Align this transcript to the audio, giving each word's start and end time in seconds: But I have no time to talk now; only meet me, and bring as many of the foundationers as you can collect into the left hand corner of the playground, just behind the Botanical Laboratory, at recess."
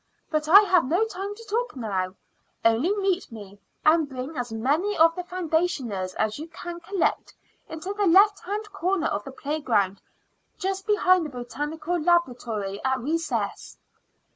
But 0.31 0.49
I 0.49 0.61
have 0.61 0.85
no 0.85 1.05
time 1.05 1.35
to 1.35 1.43
talk 1.47 1.75
now; 1.75 2.15
only 2.65 2.89
meet 2.95 3.31
me, 3.31 3.59
and 3.85 4.09
bring 4.09 4.35
as 4.35 4.51
many 4.51 4.97
of 4.97 5.13
the 5.15 5.21
foundationers 5.23 6.15
as 6.15 6.39
you 6.39 6.47
can 6.47 6.79
collect 6.79 7.35
into 7.69 7.93
the 7.93 8.07
left 8.07 8.39
hand 8.43 8.71
corner 8.71 9.05
of 9.09 9.23
the 9.25 9.31
playground, 9.31 10.01
just 10.57 10.87
behind 10.87 11.27
the 11.27 11.29
Botanical 11.29 12.01
Laboratory, 12.01 12.83
at 12.83 12.99
recess." 12.99 13.77